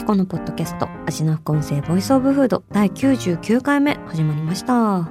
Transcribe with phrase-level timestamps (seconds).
[0.00, 5.10] 平野咲子のポッドキャスト味な副音声ボイスオブフード第99回目始まりました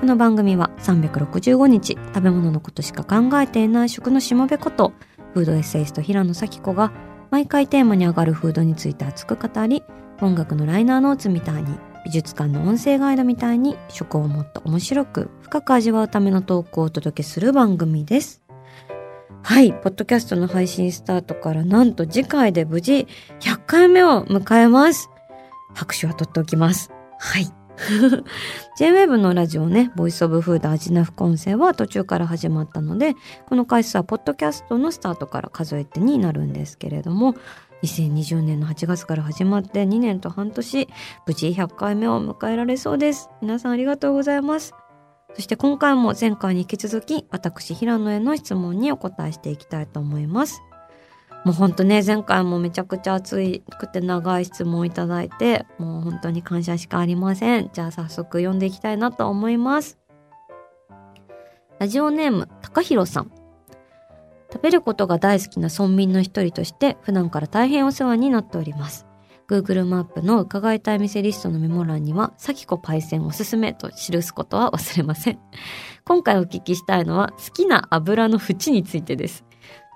[0.00, 4.92] この番組は365日食べ物のことしか考えていない食のしもべこと
[5.34, 6.90] フードエッセイスト平野紗季子が
[7.30, 9.82] 毎回テーマに上がるフードについて熱く語り
[10.22, 18.43] 音楽のライナーノーツみたいに美術館の音声ガイドみたいに食をもっと面白く深く味わうためのトークをお届けする番組です。
[19.46, 23.06] はい、ポッドキャストの配信スタートからなんと次回で無事
[23.40, 25.10] 100回目を迎えます。
[25.74, 26.90] 拍手は取っておきます。
[27.18, 27.44] はい。
[28.78, 37.34] J-Wave のラジオね、ボイスオブフードアジナフコンセは途中から始まったので、この回数はポッドキャストのスタートから数えてになるんですけれども、
[37.82, 40.88] 2020年の8月から始まって2年と半年、
[41.26, 43.28] 無事100回目を迎えられそうです。
[43.42, 44.74] 皆さんありがとうございます。
[45.34, 50.62] そして今回も前回に引き続き、私、平野への質問にお答えしていきたいと思います。
[51.44, 53.36] もうほんとね、前回もめちゃくちゃ熱
[53.78, 57.70] くて長い質問をいただいて、もう本当に感謝しかありません。
[57.72, 59.98] じゃあ早速読んでいきたいなと思います。
[61.78, 63.30] ラジオネーム、高弘さん。
[64.52, 69.04] 食べることが大好きな村民の一人として普段から大変お世話になっております。
[69.48, 75.38] Google マップの伺いたい店リストのメモ欄には、サキコパイセンおすすめと記すことは忘れません。
[76.04, 79.44] 今回お聞きしたいのは好きな油の縁についてです。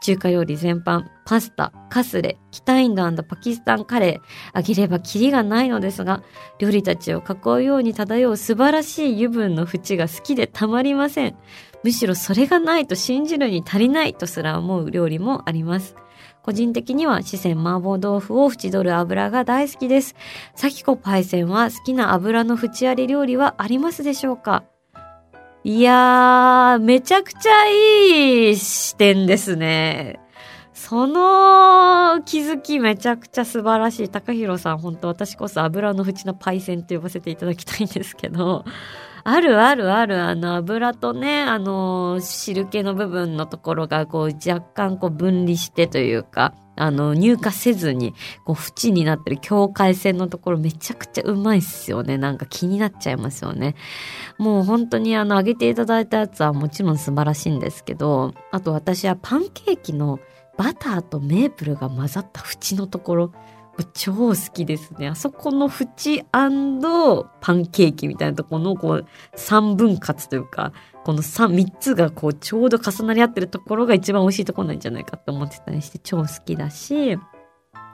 [0.00, 6.22] 中華料理全般、パスタ、カスレ、北インドパキスタンカレー、あげればキリがないのですが、
[6.59, 11.36] 料理たちを囲うように漂う素晴らしい油分の縁が好きでたまりません。
[11.82, 15.97] むしろそれがないと信じるに足りないとすら思う料理もあります。
[16.48, 20.14] 個人的には四川麻婆豆腐を縁取る油が大好きです。
[20.54, 24.64] さきこパイセンは好きな油の縁あり料理はありますでしょうか？
[25.62, 30.20] いやー、めちゃくちゃいい視点ですね。
[30.72, 34.09] その気づきめちゃくちゃ素晴らしい。
[34.09, 38.65] 高弘さん、本当私こそ油の縁のパイセンと呼ばせていただきたいんですけど、
[39.31, 48.15] あるあるある、あの油とね、あの汁気の部分のところがこう若干こう分離してというか、あの乳化せずに
[48.47, 52.16] こう縁になってる境界線のところめちゃくちゃうまいっすよね。
[52.16, 53.75] なんか気になっちゃいますよね。
[54.39, 60.21] もう本当にあの揚げていただいたやつはもちろん素晴らしいんですけど、あと私はパンケーキの
[60.56, 63.33] バターとメープルが混ざった縁のところ、
[63.84, 65.09] 超好きですね。
[65.09, 66.25] あそこの縁
[67.41, 69.06] パンケーキみたいなとこのこう
[69.37, 70.72] 3分割というか、
[71.05, 77.19] この三、三つがこうちょうど重なり合ってるところが一番美味しいところなんじゃないかって思ってたりして超好きだし、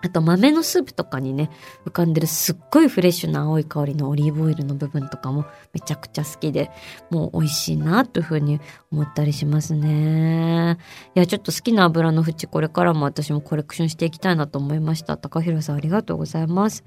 [0.04, 1.50] あと豆のスープとかにね、
[1.86, 6.70] 浮かんでるすっごいフレッシュな青い香りのオリーブオイルの部分とかもめちゃくちゃ好きで、
[7.08, 8.60] もう美味しいなというふうに
[8.92, 10.76] 思ったりしますね。
[11.14, 15.16] いや、ちょっと好きな油の縁これからも私もコレクションしていきたいなと思いました。
[15.16, 16.84] 高弘さんありがとうございます。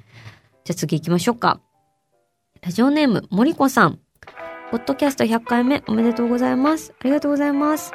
[0.63, 1.59] じゃあ次行きましょうか。
[2.61, 3.97] ラジオネーム、森子さん。
[4.69, 6.93] ポッドキャスト100回目おめでとうございます。
[6.99, 7.93] ありがとうございます。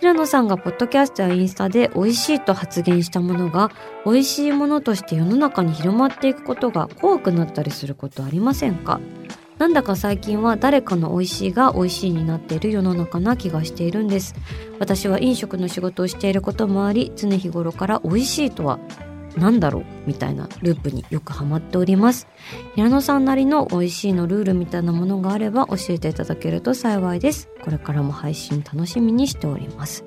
[0.00, 3.70] 平野さんがポッドキャストやインスタで美味しいと発言したものが
[4.06, 8.98] 美味しいものとして世の中に広まっていくことが怖くなったりすることありませんか？
[9.58, 14.34] なんだか最近は誰かの美味しいが美味しいになっている世の中な気がしているんです。
[14.78, 18.78] 私は飲食の仕事をしていることもあり常日頃から美味しいとは
[19.36, 22.26] 何だろうみたいなループによくハマっております。
[22.74, 27.48] 平野さんなりの美味しいのルールみたいなものがあれば教えていただけると幸いです。
[27.62, 30.04] これからも配信楽しみにしております。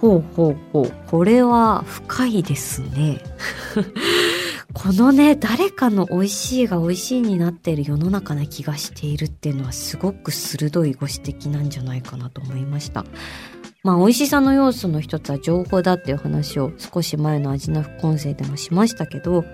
[0.00, 0.92] ほうほうほう。
[1.06, 3.22] これは深いですね。
[4.74, 13.04] このね誰かの美味しいが美味しいになっている世の中な気がしているっていうのはすごく鋭いご指摘なんじゃないかなと思いました。
[13.84, 19.44] まあ美味しさの要素の一つは情報だっていう話を少し前の味の副音声でもしましたけど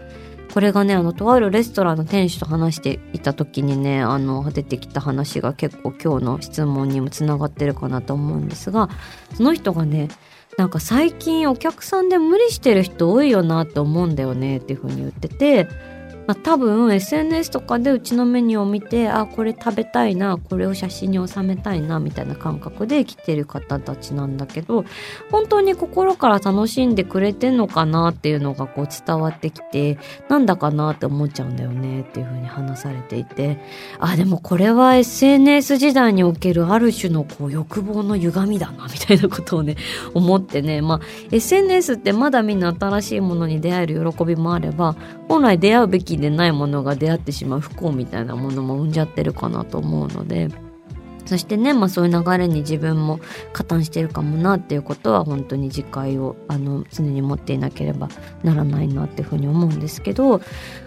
[0.55, 8.89] これがねあのとあるレストランの店主と話していた時にねあの出てきた話が結構今日の質問にもつながってるかなと思うんですが
[9.35, 10.09] その人がね
[10.59, 15.69] なんか最近お客さんで無理してる人多いよなって思うんだよねっていう風に言ってて
[16.31, 24.85] まあ、多分 SNS とかでうちのメニューを見てあこれ食べたいなこれを写真に収めたいなみたいな感覚で来てる方たちなんだけど
[25.33, 29.99] 本当に心から楽しんでくれてんのかなっていうのがこう伝わってきて
[30.29, 33.59] なんだかなって思っちゃうんだよねっていうふうに話されていて。
[33.99, 39.75] あでもこれは SNS 時代におけるある種のこう欲望の歪みだなみたいなことをね
[40.15, 40.81] 思ってね。
[40.81, 41.01] まあ
[41.33, 44.95] SNS ってまだみんな新しいものに出会える喜びもあれば
[45.27, 50.49] 本来出会うべきでないものが出会ってしまう不幸みたいなものも生んじゃってるかなと思うので。
[51.27, 53.21] そしてね、まあそういう流れに自分も
[53.53, 58.09] 加担してるかもなっていうことは本当に自戒をあの常に持っていなければ
[58.43, 60.41] ならないなっていうふうに思うんですけど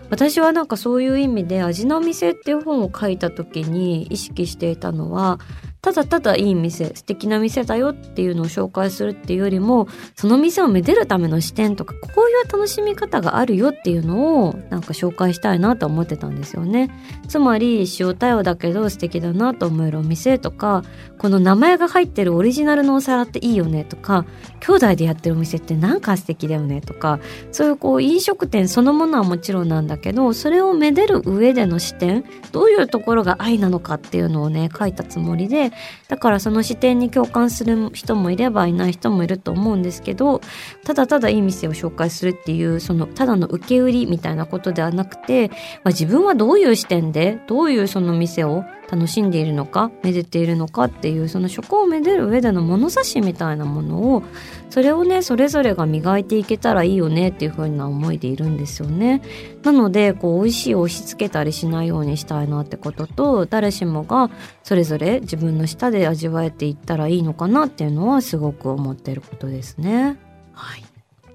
[0.09, 5.39] 私はなんかそういう意味で味の店っていう本を書いた時に意識していたのは
[5.83, 16.89] ただただいい店素敵な店だよっていうのを紹介するっていうよりもその店をめでるための視点とかこういう楽しみ方があるよっていうのをなんか紹介したいなと思ってたんですよね。
[17.27, 20.85] つまり塩対応だけど素敵だなと思えるお店とか
[21.18, 24.25] この名前が入ってるオリジナルのお皿っていいよねとか
[24.62, 27.19] 兄弟でやってるお店ってなんか素敵だよねとか
[27.51, 35.72] そういうこう飲食店そのものはもちろんなんだけどそれをめでる上での視点どういうところが愛なのかっていうのをね書いたつもりで
[36.07, 40.41] だからその視点に共感する人もいればいない人もいると思うんですけど
[40.83, 45.55] ただただいい店を紹介するっていうそのただの受け売りみたいなことではなくて、ま
[45.85, 48.63] あ、自分はどういう視点でどういうその店を
[48.94, 54.24] 楽しんでいるのかめでているのかっていうその食をめでる上での物差しみたいなものを
[54.69, 59.24] それをねそれぞれが磨いていけたらいいよねっていう風な思いでいるんですよね。
[59.63, 64.30] なのでこう美味しいを押し付けたりしないようにしたいなってことと誰しもが
[64.62, 70.19] それぞれ自分の舌で味わえていったらいいのかなっていうのはすごく思ってることですね。
[70.54, 70.84] はい。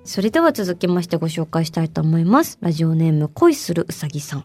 [0.05, 2.59] それでは続きましてご紹介したいと思います。
[2.61, 4.45] ラジオネーム恋するうさぎさん。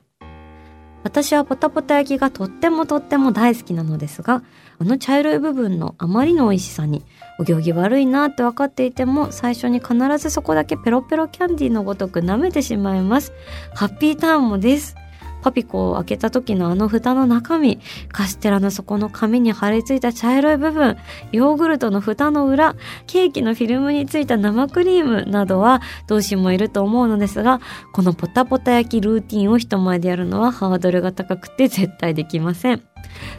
[1.03, 4.41] 私はポタポタ焼きがとってもとっても大好きなのですが、
[4.79, 7.03] あの茶色い部分のあまりの美味しさに、
[7.39, 13.33] お行儀悪いなって分かっていても、最初に必ずそこだけペロペロキャンディーのごとく舐めてしまいます。
[13.75, 14.95] ハッピーターンもです。
[15.43, 17.79] パピコを開けた時のあの蓋の中身、
[18.11, 20.97] カステラの底の紙に貼り付いた茶色い部分、
[21.33, 22.75] ヨーグルトの蓋の裏、
[23.05, 27.59] ケーキのフィルムについた生クリームなどは同志もいると思うのですが、
[27.91, 32.81] このポタポタ焼きルーティンを人前でやるのはハードルが高くて絶対できません。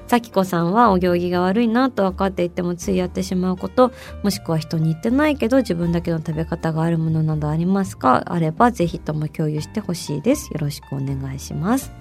[0.06, 3.92] さきこさんはお行儀が悪いなと分かっていてもついやってしまうこと
[4.22, 8.22] もしくは人に言ってないけど自分だけの食べ方があるものなどありますか？
[8.26, 10.50] あればぜひとも共有してほしいです。
[10.52, 11.93] よろしくお願いします。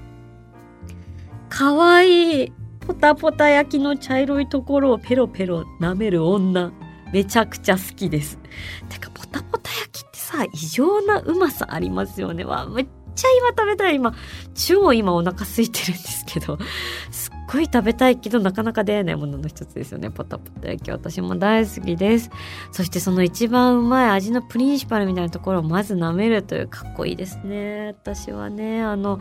[1.55, 6.71] かわいいポタポタ焼きの茶色いところをペロペロ舐める女。
[7.13, 8.39] めちゃくちゃ好きです。
[8.89, 12.43] てかポタポタ焼きってさ異常なうまさありますよね。
[12.43, 13.97] わめっちゃ今食べたい。
[13.97, 14.15] 今
[14.55, 16.57] 超今お腹空いてるんですけど。
[17.11, 20.09] すっごい食べたいけどなかなか出会えないものの一つですよね。
[20.09, 22.31] ポタポタ焼き私も大好きです。
[22.71, 27.89] そしてその一番うまい味のプリンシパルみたいなところをまず舐めるというかっこいいですね。
[27.89, 29.19] 私はねあの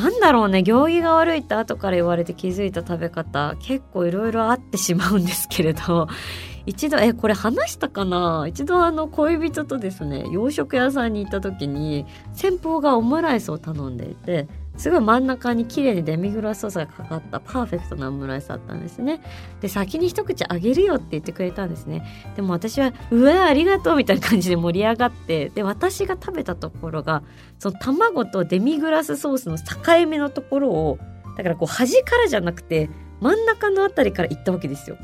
[0.00, 6.08] なんだろうね行儀が悪いって後から言われて気づいた食べ方結構いろいろあってしまうんですけれど
[6.66, 8.44] 一度えこれ話したかな？
[8.48, 19.22] 一度あの恋人とですね洋食屋さんに行った時に先方がオムライスを頼んでいてすごい真ん中に綺麗にデミグラスソースがかかったパーフェクトなオムライスだったんですね。
[19.60, 22.04] で先に一口あげるよって言ってくれたんですね。
[22.36, 27.22] でも私は「うわありがとう」みたいな感じで盛り上がってで私が食べたところが
[27.58, 30.98] その卵とデミグラスソースの境目のところを
[31.36, 34.96] だからこう端からじゃなくて真ん中の辺りから行ったわけですよ。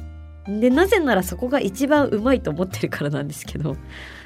[0.47, 3.77] でなぜならそこが一番うまいと思ってるからなんですけど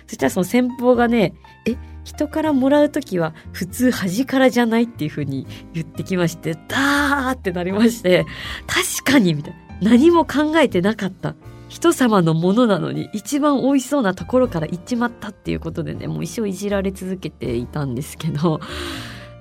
[0.07, 1.35] そしたらその先方がね
[1.67, 8.25] 「え人からもらう時は普通端からじゃない?」っていう風に言ってきましてダーってなりまして
[8.67, 9.91] 確かにみたいな。
[9.91, 11.35] 何も考えてなかった。
[11.69, 18.61] 人様のものなのに一番美味しそうなところから行っちまったっていうことでねもう一生いじられ続けていたんですけど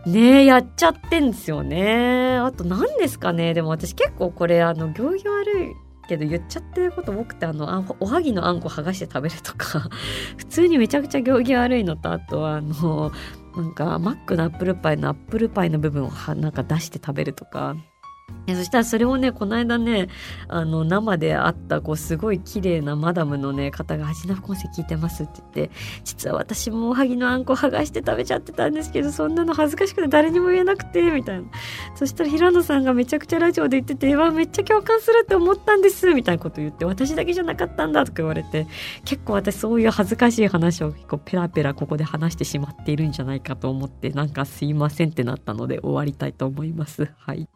[0.08, 2.38] ねえやっちゃってんですよね。
[2.38, 3.54] あと何ですかね。
[3.54, 5.76] でも私結構これあの行儀悪い
[6.08, 9.90] けど言っちゃってること多くてあのあおはぎのあんこ剥がして食べるとか
[10.38, 13.12] 普通にめちゃくちゃ行儀悪いのとあとはあの
[13.56, 17.76] なんかマックのアップルパイのアップルパイの部分をはなんか出して食べるとか。
[18.54, 20.08] そしたらそれをねこの間ね
[20.48, 25.72] あの生で会ったこうすごい綺麗なマダムのね方が「橋名副音声聞いてます」って言って
[26.04, 31.46] 実は私もおはぎのあんこ剥がして食べちゃってたんですけどそんなの恥ずかしくて誰にも言えなくてみたいな
[31.96, 38.68] そしたら平野さんがめちゃくちゃラジオで言ってて「わめっちゃ共感するって思ったんです」みたいなこと言って私だけじゃなかったんだとか言われて
[39.06, 47.12] 結構私そういう恥ずかしい話を結構ペラペラここで話してしまっているんじゃないかと思ってなんかすいませんってなったので終わりたいと思います。
[47.18, 47.50] はい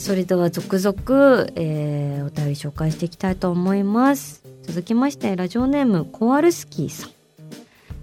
[0.00, 4.42] それでは続々、えー、お便り紹介していきたいと思います。
[4.62, 7.10] 続きましてラジオネームコアルスキーさん。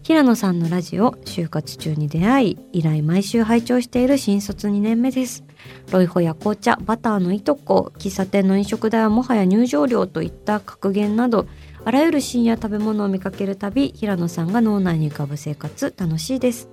[0.04, 5.44] 平野さんのラジオ就活中に出会い以来毎週拝聴している新卒2年目です。
[5.92, 11.48] ロイホや紅茶バターのいとこ喫茶店の飲食代はもはや入場料といった格言など
[11.84, 16.70] あらゆる深夜食べ物を見かけるたび平野さんが脳内に浮かぶ生活楽しいです。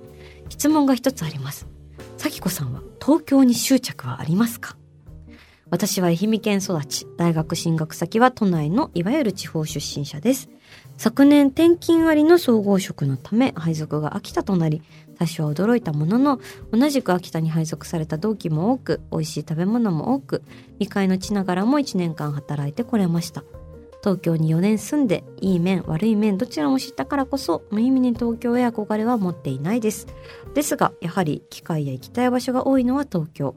[0.49, 1.65] 質問が一つあります。
[2.17, 4.77] 咲子さんは東京に執着はありますか？
[5.75, 10.47] 私は愛媛県育ち、大学進学先は都内のいわゆる地方出身者です。
[10.95, 14.81] 昨年転勤割の総合職のため配属が秋田となり、
[15.19, 16.39] 多少驚いたものの、
[16.71, 20.43] 同じく秋田に配属された同期も多く、美味しい食べ物も多く、
[20.79, 23.43] 未開の地ながらも1年間働いてこれました。
[24.01, 30.07] 東京に4年住んで、いい面、悪い面、どちらも知ったからこそ、無意味に東京へ憧れは持っていないです。
[30.53, 33.55] ですが、やはり機会や行きたい場所が多いのは東京。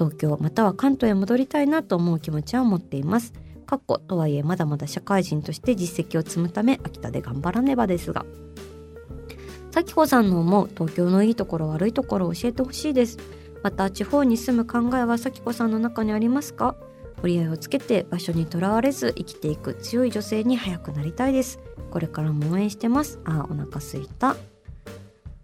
[0.00, 3.34] 東京または関東へ戻りたいなと思う気持ちは持っています。
[3.66, 8.24] かっことはいえまだまだ社会人として実績を積むため秋田で頑張らねばですが。
[9.72, 13.18] 咲子さんの思う東京のいいところ悪いところを教えてほしいです。
[13.62, 16.76] また地方に住む考えは咲子さんの中にありますか？
[17.22, 21.58] 折り合いをつけて場所にとらわれず生きていく強い女性に早くなりたいです。
[21.90, 23.20] これからも応援してます。
[23.24, 24.34] あ、お腹すいた。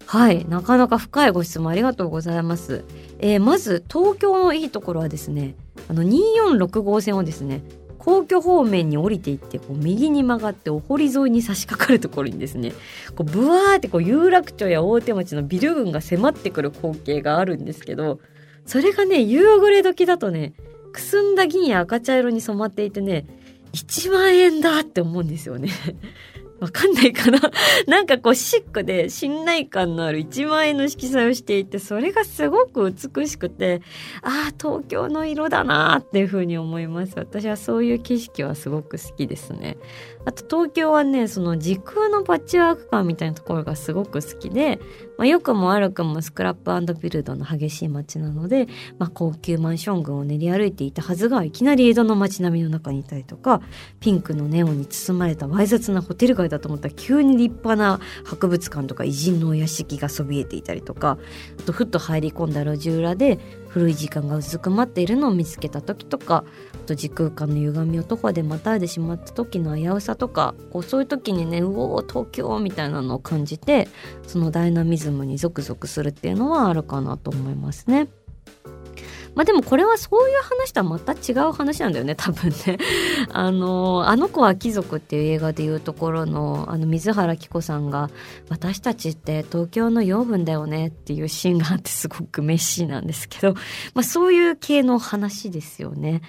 [0.07, 2.85] はい、なかなか深いご質問ありがとうございます。
[3.19, 5.55] えー、まず東京のいいところはですね、
[5.89, 7.63] あの246号線をですね、
[8.07, 12.73] 皇居方面に降りていってこう右に曲がってお堀沿いに差し掛かるところにですね
[13.17, 18.21] こうブワーってこう有楽町や大手町のビル群が迫ってくる光景があるんですけど
[18.65, 20.53] それがね夕暮れ時だとね
[20.93, 23.27] くすんだ銀や赤茶色に染まっていてね
[23.73, 25.71] 1万円だって思うんですよね
[26.61, 27.39] わかんないかな
[27.87, 33.83] なんかこうシックで信頼感のある1万円の色彩をしていて、それがすごく美しくて、
[34.23, 37.13] ああ、東京の色だなっていうふうに思います。
[37.17, 39.77] 私はそういう景色はすごく好きですね。
[40.27, 44.81] あと東京はね、その時空のパッチワーク感みたいなところがすごく好きで、
[45.19, 48.67] まあ、良くも悪くもスクラップビルドの激しい街なので、
[48.99, 53.63] まあ、高級マンション群を練り歩いていたはずがいきなり江戸の街並みの中にいたりとか
[54.01, 61.19] ピンクのネオンに包まれたわい雑なホテル街だと思ったら急に立派な博物館とか偉人のお屋敷がそびえていたりとか
[61.61, 63.39] あとふっと入り込んだ路地裏で
[63.77, 73.87] 古い時間がうずくまっているのを見つけた時とかあと時空間の歪みを徒歩でまたいでしまった時の危うさとかこうそういう時にねうおー東京みたいなのを感じて
[74.27, 78.09] そのダイナミズムにゾクゾクするっていうのはあるかなと思いますね。
[79.37, 82.79] まあでもこれはそういう話とはまた違う話なんだよね多分ね。
[83.33, 88.09] あの「あの子は貴族」っていう映画でいうところのあの水原希子さんが
[88.49, 93.53] 「私たちって東京の養分だよね」っていうシーンがあってすごくメッシーなんですけど、
[93.95, 96.23] まあ、そういう系の話ですよね。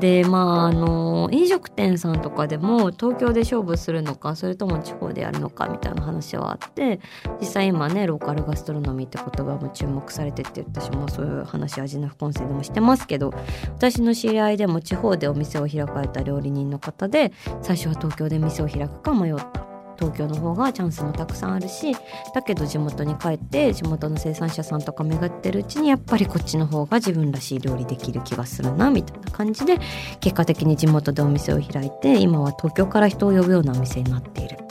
[0.00, 7.00] でまああの飲食店さんとかでも東京で勝負するのかそれとも地方でやるのかみたいな話はあって
[7.40, 13.32] 実際今ねローカルガストロノミーって言葉も注目されてって私もそういう話味の副でもしてますけど
[13.76, 19.66] 私の知り合いでも地方でお店を開かれた料理人の方で最初は東京で店を開くか迷った。
[19.98, 21.96] 東京の方がチャンスもたくさんあるし
[22.34, 29.78] だけど地元に帰って地元の生産者さんとか巡ってるうちにやっぱりこっちの方が自分らしい料理できる気がするなみたいな感じで
[30.20, 34.65] 結果的に地元でお店を開いて今は東京から人を呼ぶようなお店になっている。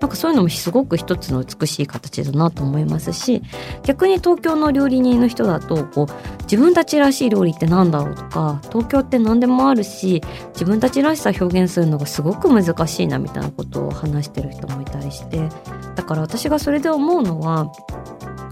[0.00, 3.42] なんかそういうのもすごく一つの美しい形だなと思いますし
[3.82, 10.22] 逆に東京の料理人の人だとこう自分たちらしい料理って何だろうとか東京って何でもあるし
[10.52, 15.48] 自分たちらしさ表現するのがすごく難しいなみたいなことを話してる人もいたりして
[15.94, 17.72] だから私がそれで思うのは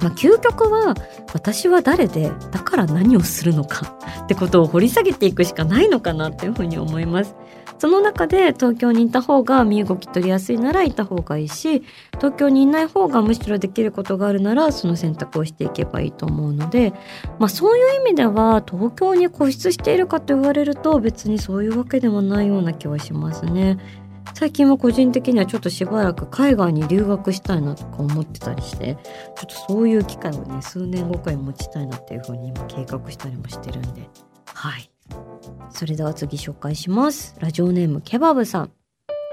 [0.02, 0.96] まあ、究極は
[1.32, 7.36] 私は誰でだから何をするのかってことを掘り下げていくしかないのかなっていうふうに思います。
[7.82, 16.92] その中で東京にいた方が身動き取りやすいならいた方がいいし東京にいない方がむしろできることがあるならその選択をしていけばいいと思うので、
[17.40, 23.78] まあ、そういう意味では東京に固執しているかと言われると別にそういうわけでもないような気はしますね。
[24.34, 28.96] 最近は個人的にはちょっとしばらく海外に留学したいなとか思ってたりして
[29.34, 34.08] ちょっとそういう機会をね数年後くらい持ちたいなっていうふうに今計画したりもしてるんで
[34.54, 34.91] はい。
[35.72, 37.34] それでは次紹介します。
[37.40, 38.72] ラジオネームケバブさん。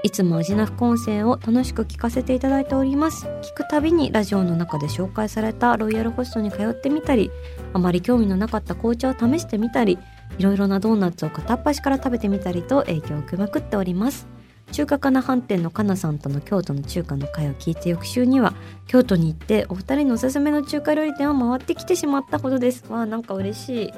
[0.02, 3.26] いつも味な副音声を楽しく聞かせていただいております。
[3.26, 7.30] 聞くたびにラジオの中で紹介されたロイヤルホストに通ってみたり、
[7.74, 9.98] あまり興味のなかった紅茶を試してみたり、
[10.38, 14.26] いろいろなドーナツを片っ端から食べてみたりと影響を受けまくっております。
[14.72, 18.54] 中華かな飯店のかなさんとの京都の中華の会を聞いて翌週には
[18.86, 22.84] 京都に行ってお二人のおすすめの中華料理店を回ってきてしまったほどです。
[22.88, 23.92] わあなんか嬉しい。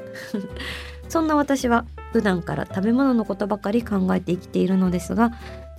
[1.09, 5.33] そんな私は普段から食べ物のことばかり考えて生きているのですが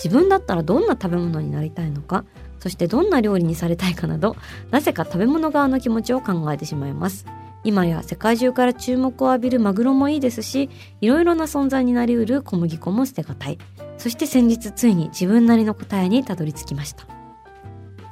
[0.04, 2.26] 自分だったらどんな食べ物になりたいのか
[2.60, 4.36] そしてどんな料理にされたいかなど
[4.72, 7.26] なぜか食べ物側の気持ちを考えてしまいます。
[7.66, 13.58] 今や世界中から注目を浴びるマグロもいいですしいろいろな存在になりうる小麦粉も捨てがたい。
[13.98, 17.06] そして先日ついに自分なりの答えにたどり着きました。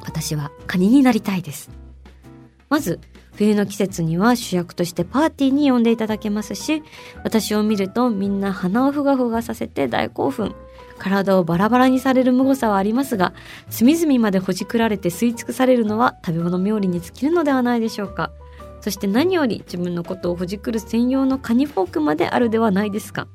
[0.03, 1.69] 私はカニになりたいです。
[2.69, 2.99] まず
[3.35, 6.83] 冬の季節には主役としてパーティーに呼んでいただけますし
[7.23, 10.55] 私を見るとみんな鼻をふがふがさせて大興奮。
[10.99, 13.33] 体をバラバラにされるむごさはありますが
[13.69, 18.31] 隅々までほじくられて吸い尽くされるのは食べ物冥利に尽きるのではないでしょうか。
[18.81, 23.27] そして何より自分のことをほじくる専用のカニフォークまであるではないですか。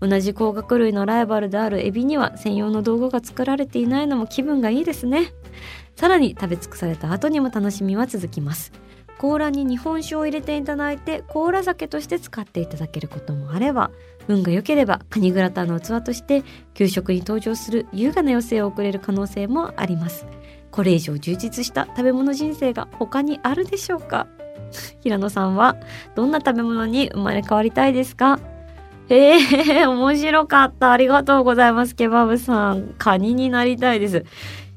[0.00, 5.34] 同じ甲殻類のライバルであるエビには専用の道具が作られていないのも気分がいいですね。
[5.96, 8.72] さらに食べ尽くされた後にも楽しみは続きます。
[9.20, 13.90] 甲羅に日本酒を入れていただいて甲羅酒として使っていただけることもあれば
[14.28, 20.24] 運が良ければカニグラタンの器として給食に登場する優雅な余生を送れる可能性もあります
[20.70, 24.26] これ以上充実した食べ物人生が他にあるでしょうか？
[25.02, 25.76] 平野さんは
[26.14, 28.38] どんな食べ物に生まれ変わりたいですか？
[29.08, 30.92] ええー、 面白かった。
[30.92, 32.94] ありがとうございます、ケバブさん。
[32.96, 34.24] カニになりたいです。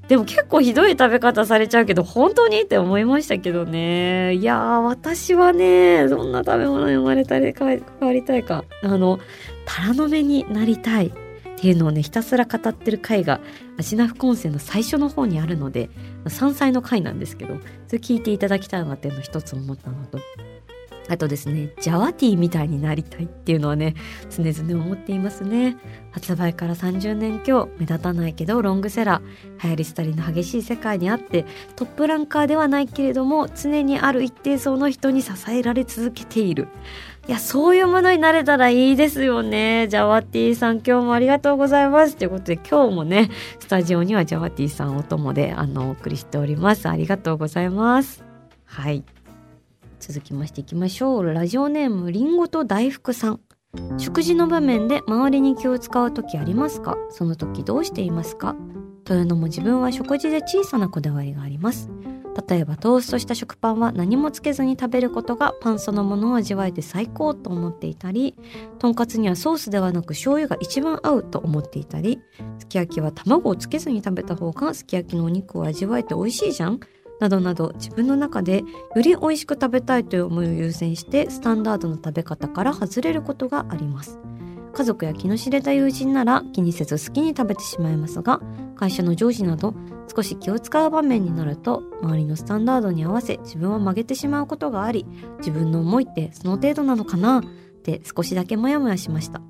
[0.07, 4.35] でも結構ひどい食べ方されちゃうけど、本当にって思いましたけどね。
[4.35, 8.65] いやー、私はね、どんな食べ物に生まれたり変わりたいか。
[8.83, 9.19] あの、
[9.65, 11.11] タラの芽になりたいっ
[11.55, 13.39] ていうのをね、ひたすら語ってる回が、
[13.79, 15.89] アジナフコンセの最初の方にあるので、
[16.27, 17.55] 山菜の回なんですけど、
[17.87, 20.19] それ聞いていただきたいなっていうのを一つ思ったのと、
[21.09, 23.95] あとですね、ジャワティーみたいになりたいっていうのはね、
[24.29, 25.77] 常々思っていますね。
[26.11, 31.45] 発売から30年今日、目立たないけどロングセラー、流行り廃りの激しい世界にあって、
[31.75, 36.67] トップランカーではないけれども、常にある一定層の人に支えられ続けている。
[37.27, 39.87] いや、そういうものになれたらいいですよね。
[39.89, 42.17] ジャワティーさん、今日もありがとうございます。
[42.17, 46.89] ということで、今日もね、スタジオにはジャワティーさんお供で、あの、お送りしております。
[46.89, 48.23] ありがとうございます。
[48.65, 49.03] はい。
[50.05, 51.33] 続きましていきましょう。
[51.33, 53.39] ラジオネーム、りんごと大福さん。
[53.97, 56.97] 食事の場面で周りに気を使う時ありますか？
[57.09, 58.53] その時どうしていますか？
[59.05, 61.89] というのも自分は食事で小さなこだわりがあります。
[62.49, 68.35] 例えばトーストした食パンは何もつけずに食べることがパンそのものを味わえて最高と思っていたり
[68.79, 72.19] とんかつにはソースではなく醤油が一番合うと思っていたり
[72.57, 76.79] すき焼きは卵をつけずに食べた方がすき焼きのお肉を味わえて美味しいじゃん
[77.23, 84.19] などなど自分の中でより美味しく食べたいという思いを優先してスタンダードの食べ方から外れることがあります。
[84.73, 88.41] 家族や気の知れた友人なら気にせず好きに食べてしまいますが
[88.75, 89.73] 会社の上司など
[90.13, 95.05] 少し気を使う場面になると周りのスタンダードに合わせ自分を曲げてしまうことがあり
[95.37, 97.43] 自分の思いってその程度なのかなっ
[97.83, 99.41] て少しだけモヤモヤしました。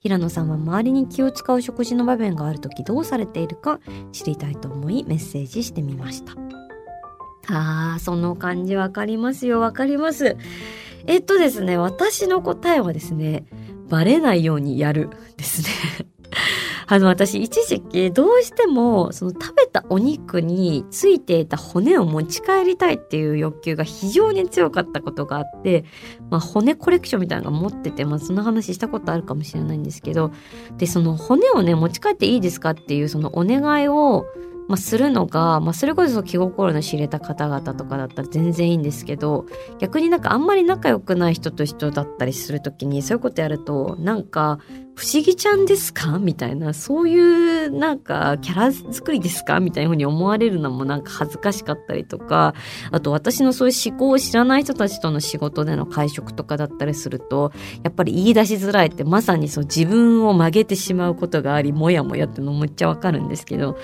[0.00, 3.78] 平野さんは周りに気を使う食事の場面がある時どうされているか
[4.10, 6.34] 知りたいと思いメッセージしてみました。
[7.48, 9.60] あーその感じわかりますよ。
[9.60, 10.36] わかります。
[11.06, 13.44] えっとですね私の答えはですね
[13.88, 15.68] バレないようにやるですね。
[16.86, 25.84] あの、私、一時期、どうしても、その食べたお肉についていた骨を持ち帰りたいっていう欲求が非常に強かったことがあって、
[26.30, 30.32] まあ、骨コレクションみたいなのが持ってて、まあ、その話したことあるかもしれないんですけど、
[30.78, 34.26] で、その骨をね、持ち帰っていいですかっていう、そのお願いを、
[34.68, 39.46] まあ、するのが、まあ、それこそ気心の知れた方々とかだったら全然いいんですけど
[39.78, 44.58] 逆になんかあんまり仲良くない人と人だったりする時にそういうことやるとなんか
[44.94, 46.18] 不思議ちゃんですか？
[46.18, 47.18] みたいなそうい
[47.66, 49.58] うなんかキャラ作りですか？
[49.58, 52.54] みたいな風に思われるのもなんか恥ずかしかったりとか
[52.90, 57.52] あと私のそういう思考を知らない人たちとの仕事での会食とかだったりすると
[57.82, 63.78] やっぱり言い出しづらいってまさにそう自分を曲げてしまうことがありもやもやっていうのむっちゃわかるんですけど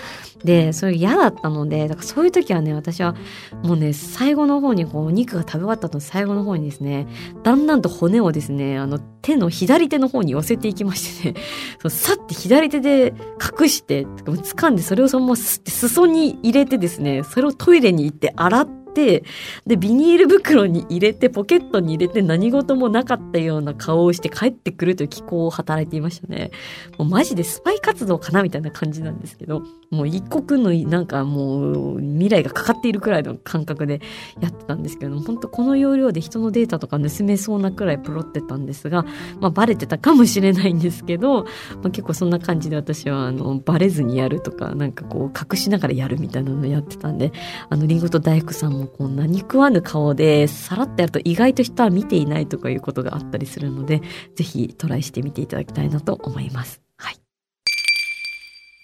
[0.44, 3.16] でそれ嫌だったのでだからそういう時はね私は
[3.64, 7.09] もうね最後の方にこうお肉が食べ終わった後の最後の方にですね
[7.42, 10.97] だんだんと骨をですねあの手の左手の方に寄せていきました。
[10.98, 11.34] てね
[11.80, 13.14] そうさって左手で
[13.61, 19.22] 隠して掴んでそれをそのまますって裾に入れてですねそれをトイレに行って洗ってて
[19.64, 26.50] でビニール袋に入れてポケットに入れて何事もなかったような顔をして帰ってくるという気候を働いていましたね。
[26.98, 34.00] もうマジでスパイ活動かなみたいな感じなんですけどもう一刻のなんかもう未来がかかっているくらいの感覚で
[34.40, 39.04] やってたんですけど本当この要領で人のデータとか盗めそうなくらいプロってたんですが、
[39.40, 41.50] まあ、バレてたかもしれないんですけど、ま
[41.84, 47.32] あ、結構そんな感じで私はあのバレずにやるとかなんかこう隠しながらやるみたいなのやってたんで
[47.70, 54.03] あのリンゴと大福さんもこう何食わぬ顔でさらってやると意外と人は見ていないとかいうことがあったりするので
[54.35, 56.81] ぜひトライしてみていただきたいなと思います。
[56.96, 57.16] はい。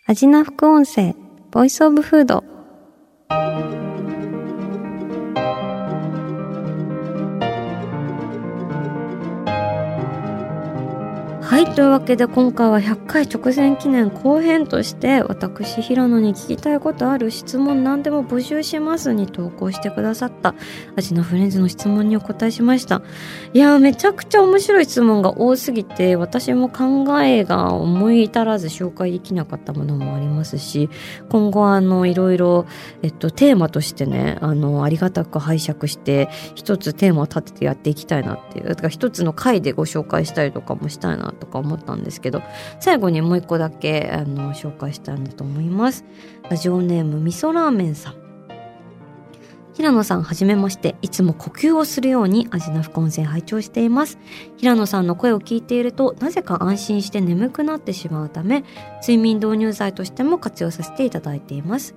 [0.07, 1.15] 味な副音声
[1.51, 2.45] ボイスオブフード
[11.55, 11.67] はい。
[11.67, 20.57] というわけで今回は100回直前記念後編として私平野に聞きたいことある質問何でも募集しますに投稿してくださった
[20.97, 23.03] アジナフレンズの質問にお答えしました。
[23.53, 30.91] いやめちゃくちゃ面白い質問が多すぎて私も考えが思い至らず紹介できなかったものもありますし
[31.29, 32.67] 今後あのいろいろ
[33.03, 42.43] えっとテーマとしてねあのありがたく拝借して一つテーマを立ててやっていきたいなっていうだから一つの回でご紹介したりとかもしたいなととか思ったんですけど
[42.81, 46.05] 最後にもう一個だけあの紹介したいなと思います。
[46.49, 48.25] ラジオネーム味噌ラーメンさん。
[49.75, 54.19] 平野さんはじめましていつも呼吸をするように味の副音声拝聴しています。
[54.57, 58.65] 平野さんの声を聞いているとなぜか安心して眠くなってしまうため
[59.01, 61.95] 睡眠導入剤としても活用させていただいています。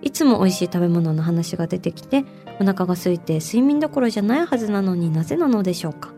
[0.00, 2.24] いつも美味しい食べ物の話が出てきて
[2.60, 6.17] お腹が空いて睡眠どころじゃないはずなのになぜなのでしょうか。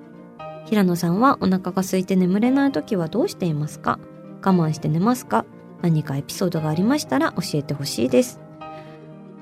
[0.66, 3.98] 平野さんはお腹が空いて眠れない時はどうしていますか？
[4.42, 5.44] 我慢して寝ますか？
[5.82, 8.40] 何かエピソードがありましたら教えてほしいです。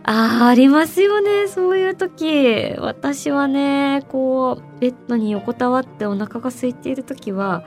[0.05, 1.49] ああ、ありますよね。
[1.49, 2.75] そういう時。
[2.79, 7.63] 私はね、こう、ベッドに横たわってお腹が空いている時は、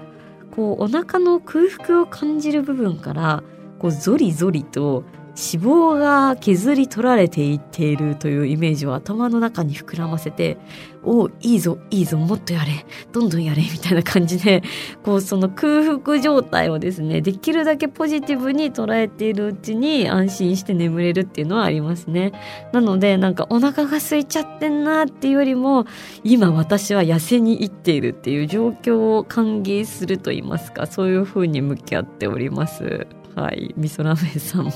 [0.56, 3.44] こう、お腹の空腹を感じる部分から、
[3.78, 5.04] こう、ゾリゾリと
[5.36, 10.58] 脂肪が削り取られていっているというイメージを頭の中に膨らませて、
[11.04, 14.62] おいいぞ、いいぞ、もっとやれ、どんどんやれ、みたいな感じで、
[15.04, 22.34] こう、その空腹状態をですね、できるだけポジティブに捉えているうちに安心して眠れるっていうのはありますね。
[22.72, 25.86] なので、なんかお腹が空いちゃってんなっていうよりも、
[26.24, 33.08] 今私は痩せに行っているっていう状況を歓迎すると言いますか、そういうふうに向き合っております。
[33.36, 34.72] はい、味噌ラーメンさんも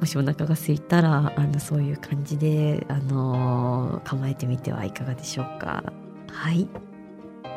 [0.00, 5.84] もしお腹が空いたらあのそういう感じで、あの、構えてみてはいかがでしょうか。
[6.30, 6.68] はい。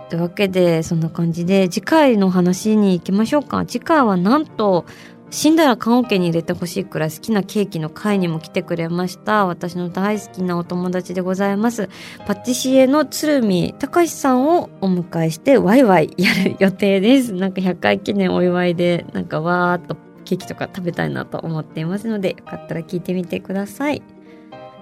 [0.10, 3.66] というわけでそんな感じで次回の話に行きましょうか。
[3.66, 4.86] 次回はなんと
[5.30, 9.46] 死んだら棺桶に入れてほしいくらい好きなケーキの会にも来てくれました。
[9.46, 11.90] 私の大好きなお友達でございます。
[12.28, 17.32] パティシエの鶴見隆さんをお迎えしてワイワイやる予定です。
[17.32, 20.11] なんか100回記念お祝いでなんかわーっと。
[20.32, 24.02] ケーキとか食べたいなと思っていますのでよかったら聞いてみてください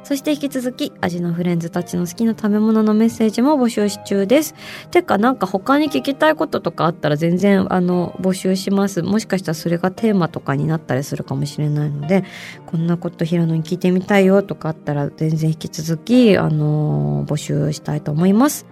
[0.04, 4.56] そして引き続き味のフレンズたちの好きな食べ物のメッセージも募集し中です。
[4.92, 9.04] てかなんか他に聞きたいこととかあったら全然あの募集します。
[9.04, 12.24] もしかしたらそれがテーマとかになったりするかもしれないので
[12.66, 18.66] こんなこと平野に聞いてみたいよとかあったら全然引き続きあの募集したいと思います。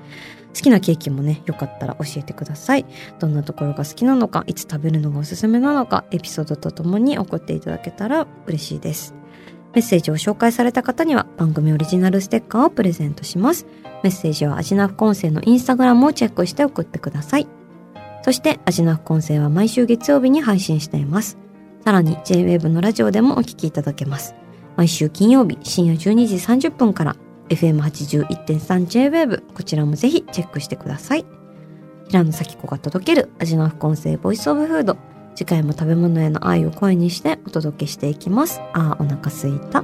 [0.57, 2.85] 好きなケーキもね、よかったら教えてください。
[3.19, 9.13] どんなところが好きなのか、いつ食べるのがおすすめなのか、エピソードとともに送っていただけたら嬉しいです。
[9.75, 13.67] メッセージを紹介された方には番組オリジナルステッカーをプレゼントします。
[14.03, 17.47] メッセージはアジナフコンセのインスタグラムをチェックして送ってください。
[18.23, 21.37] そしてアジナフコンセは毎週月曜日に配信しています。
[21.85, 24.33] さらに JWAVE のラジオでもお聴きいただけます。
[24.75, 27.15] 毎週金曜日深夜12時30分から
[27.49, 31.25] FM81.3JWAVE こちらもぜひチェックしてください。
[32.07, 34.97] 平野咲子が届ける味の副音声ボイスオブフード。
[35.35, 38.61] 次回も食べ物への愛を声にしてお届けしていきます。
[38.73, 39.83] あーお腹すいた。